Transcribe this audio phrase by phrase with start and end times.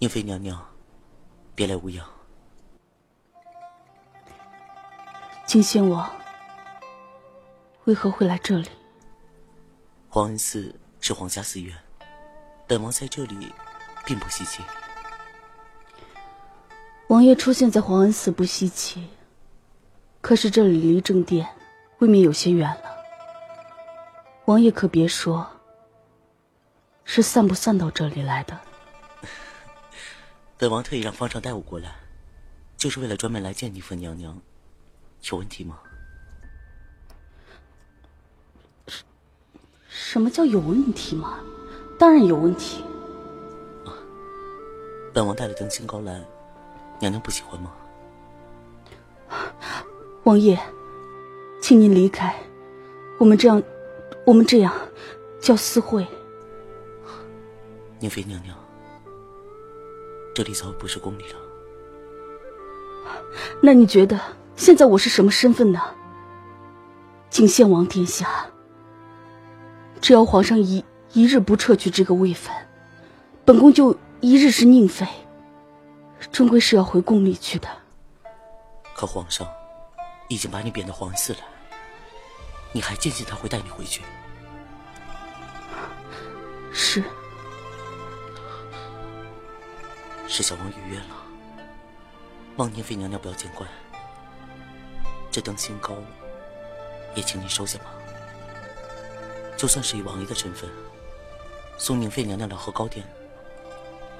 [0.00, 0.58] 宁妃娘娘，
[1.54, 2.02] 别来无恙。
[5.44, 6.10] 金仙王
[7.84, 8.70] 为何会来这里？
[10.08, 11.76] 皇恩寺是皇家寺院，
[12.66, 13.52] 本王在这里
[14.06, 14.62] 并不稀奇。
[17.08, 19.06] 王爷出现在皇恩寺不稀奇，
[20.22, 21.46] 可是这里离正殿
[21.98, 22.96] 未免有些远了。
[24.46, 25.46] 王爷可别说，
[27.04, 28.58] 是散不散到这里来的？
[30.60, 31.96] 本王特意让方丈带我过来，
[32.76, 34.38] 就是为了专门来见宁妃娘娘。
[35.30, 35.78] 有问题吗？
[38.86, 41.38] 什什么叫有问题吗？
[41.96, 42.84] 当然有问题。
[45.14, 46.20] 本王带了登仙膏来，
[46.98, 47.72] 娘娘不喜欢吗？
[50.24, 50.60] 王爷，
[51.62, 52.34] 请您离开。
[53.18, 53.62] 我们这样，
[54.26, 54.74] 我们这样
[55.40, 56.04] 叫私会。
[58.00, 58.54] 宁妃娘娘，
[60.34, 61.38] 这里早已不是宫里了。
[63.60, 64.18] 那你觉得？
[64.56, 65.80] 现在我是什么身份呢？
[67.30, 68.28] 景献王殿下，
[70.02, 72.54] 只要皇上一一日不撤去这个位分，
[73.44, 75.06] 本宫就一日是宁妃，
[76.30, 77.68] 终归是要回宫里去的。
[78.94, 79.48] 可皇上
[80.28, 81.38] 已经把你贬到皇寺了，
[82.72, 84.02] 你还坚信他会带你回去？
[86.70, 87.02] 是。
[90.32, 91.16] 是小王逾越了，
[92.56, 93.66] 望宁妃娘娘不要见怪。
[95.28, 95.96] 这灯仙膏，
[97.16, 97.86] 也请您收下吧。
[99.56, 100.70] 就算是以王爷的身份，
[101.76, 103.04] 送宁妃娘娘两盒糕点，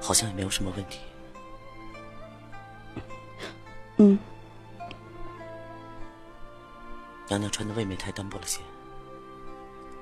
[0.00, 1.00] 好像也没有什么问题。
[3.98, 4.18] 嗯。
[7.28, 8.62] 娘娘穿的未免太单薄了些。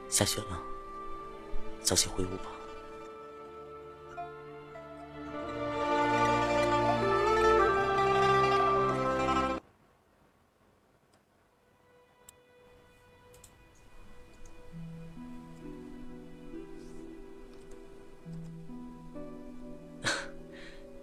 [0.09, 0.63] 下雪了，
[1.83, 2.56] 早些回屋吧。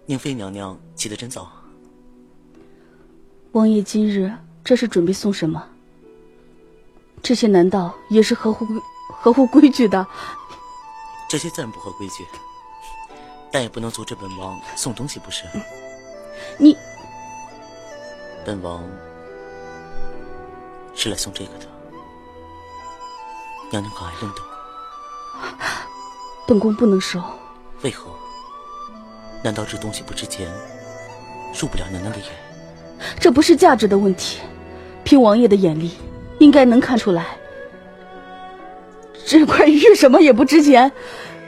[0.06, 1.50] 宁妃娘娘起得真早。
[3.52, 4.32] 王爷今日
[4.62, 5.66] 这是准备送什么？
[7.22, 8.66] 这些难道也是合乎
[9.08, 10.06] 合乎规矩的？
[11.28, 12.26] 这些自然不合规矩，
[13.50, 15.44] 但也不能阻止本王送东西，不是？
[16.58, 16.76] 你，
[18.44, 18.84] 本王
[20.94, 21.66] 是来送这个的。
[23.70, 24.48] 娘娘可爱认得我？
[26.46, 27.22] 本宫不能收。
[27.82, 28.10] 为何？
[29.44, 30.48] 难道这东西不值钱，
[31.60, 32.28] 入不了娘娘的眼？
[33.20, 34.40] 这不是价值的问题，
[35.04, 35.92] 凭王爷的眼力，
[36.38, 37.26] 应该能看出来，
[39.26, 40.90] 这块玉什么也不值钱。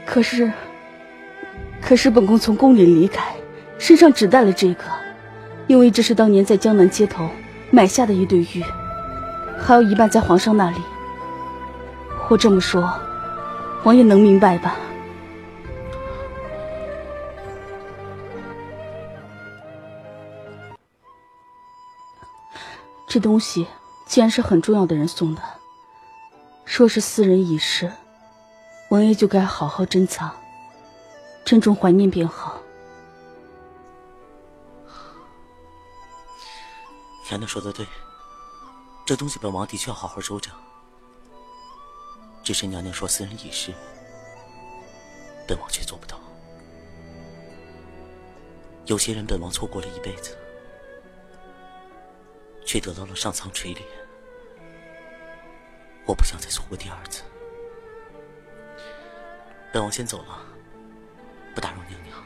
[0.04, 0.52] 可是，
[1.80, 3.34] 可是本宫从宫里离开，
[3.78, 4.84] 身上只带了这个，
[5.66, 7.26] 因为这是当年在江南街头
[7.70, 8.62] 买下的一对玉，
[9.58, 10.76] 还有一半在皇上那里。
[12.28, 12.92] 我这么说，
[13.84, 14.76] 王爷能明白吧？
[23.16, 23.66] 这东西
[24.04, 25.42] 既然是很重要的人送的，
[26.66, 27.90] 说是私人遗失，
[28.90, 30.30] 王爷就该好好珍藏，
[31.42, 32.60] 珍重怀念便好。
[37.30, 37.86] 娘娘说的对，
[39.06, 40.50] 这东西本王的确要好好收着。
[42.42, 43.72] 只是娘娘说私人遗失，
[45.48, 46.20] 本王却做不到。
[48.84, 50.36] 有些人本王错过了一辈子。
[52.66, 53.78] 却得到了上苍垂怜，
[56.04, 57.22] 我不想再错过第二次。
[59.72, 60.42] 本王先走了，
[61.54, 62.16] 不打扰娘娘。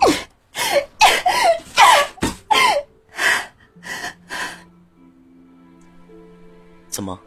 [6.88, 7.18] 怎么？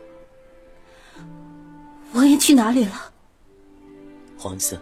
[2.13, 3.11] 王爷去哪里了？
[4.37, 4.79] 皇子。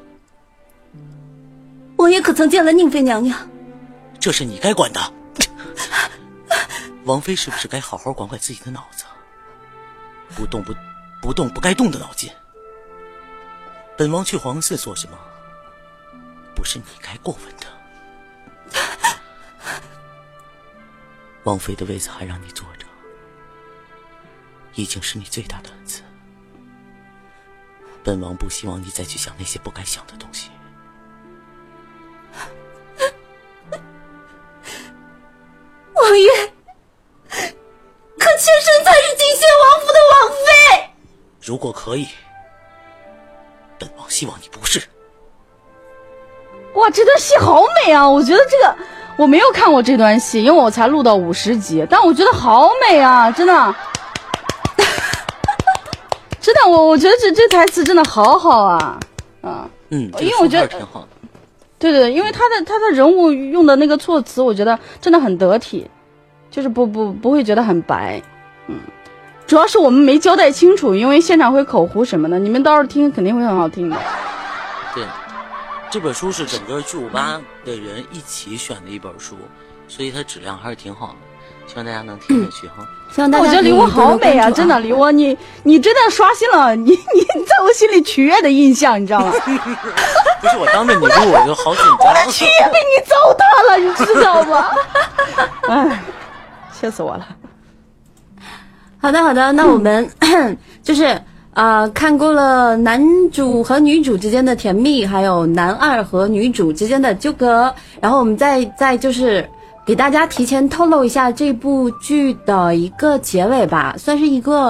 [1.98, 3.50] 王爷可曾见了宁妃娘娘？
[4.20, 5.14] 这是你该管的，
[7.06, 9.06] 王妃是不是该好好管管自己的脑子？
[10.36, 10.74] 不动不，
[11.22, 12.30] 不动不该动的脑筋。
[13.98, 15.18] 本王去皇寺做什么？
[16.54, 17.66] 不是你该过问的。
[21.44, 22.86] 王妃的位子还让你坐着，
[24.76, 26.04] 已经是你最大的恩赐。
[28.04, 30.52] 本王不希望你再去想那些不该想的东西。
[38.18, 40.90] 可妾身才是金仙王府的王妃。
[41.42, 42.08] 如果可以，
[43.78, 44.10] 本王。
[44.10, 44.82] 希望你不是。
[46.74, 48.08] 哇，这段戏好美啊！
[48.10, 48.76] 我觉得这个
[49.18, 53.76] 我没有看过这段戏，因为我才录到五十集，但我觉得好美啊，真的，
[56.40, 59.00] 真的，我我觉得这这台词真的好好啊，
[59.42, 61.08] 啊，嗯，因为我觉得挺好的。
[61.78, 65.90] 对对，因为他的他的人物用的那个措辞，我觉得真的很得体，
[66.52, 68.22] 就是不不不会觉得很白，
[68.68, 68.80] 嗯，
[69.46, 73.98] 主要是我们没交代清楚，因为现场会口胡什么的，你们到时候听肯定会很好听的。
[74.96, 75.04] 对，
[75.90, 79.36] 这本书是整个巨无霸的人一起选的一本书，
[79.88, 81.14] 所以它质量还是挺好的，
[81.68, 82.76] 希望大家能听下去哈。
[83.12, 89.32] 希望大家我觉得李可以窝好美啊，真的，梨窝你你真的刷新了你你在我心里取悦的印象，你知道吗？
[90.42, 92.32] 不是我当着你录，我就好紧张。
[92.32, 94.72] 取悦被你糟蹋了，你知道吗？
[95.70, 96.00] 哎，
[96.80, 97.28] 气死我了。
[99.02, 100.10] 好的，好的，那我们、
[100.84, 101.20] 就是
[101.54, 109.48] 啊看过了男主和女主之间的甜蜜，还有男二和女主之间的纠葛，然后我们再再就是
[109.86, 114.68] 给大家提前透露一下这部剧的一个结尾吧，算是一个